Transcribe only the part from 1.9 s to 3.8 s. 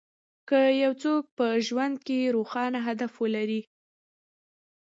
کې روښانه هدف ولري.